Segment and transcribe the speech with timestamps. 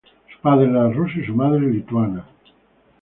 [0.33, 2.25] Su padre era ruso y su madre lituana.